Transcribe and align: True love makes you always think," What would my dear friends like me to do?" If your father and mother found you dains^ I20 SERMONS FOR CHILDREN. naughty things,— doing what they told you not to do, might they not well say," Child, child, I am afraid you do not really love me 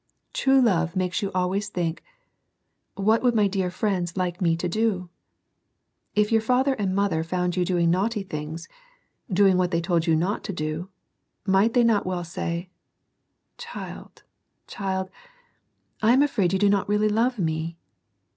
True 0.33 0.59
love 0.59 0.95
makes 0.95 1.21
you 1.21 1.31
always 1.35 1.69
think," 1.69 2.01
What 2.95 3.21
would 3.21 3.35
my 3.35 3.45
dear 3.47 3.69
friends 3.69 4.17
like 4.17 4.41
me 4.41 4.57
to 4.57 4.67
do?" 4.67 5.11
If 6.15 6.31
your 6.31 6.41
father 6.41 6.73
and 6.73 6.95
mother 6.95 7.23
found 7.23 7.55
you 7.55 7.61
dains^ 7.63 7.67
I20 7.67 7.67
SERMONS 7.67 7.69
FOR 7.69 7.75
CHILDREN. 7.75 7.91
naughty 7.91 8.23
things,— 8.23 8.67
doing 9.31 9.57
what 9.57 9.69
they 9.69 9.79
told 9.81 10.07
you 10.07 10.15
not 10.15 10.43
to 10.45 10.53
do, 10.53 10.89
might 11.45 11.75
they 11.75 11.83
not 11.83 12.07
well 12.07 12.23
say," 12.23 12.71
Child, 13.59 14.23
child, 14.65 15.11
I 16.01 16.13
am 16.13 16.23
afraid 16.23 16.51
you 16.53 16.57
do 16.57 16.67
not 16.71 16.89
really 16.89 17.07
love 17.09 17.37
me 17.37 17.77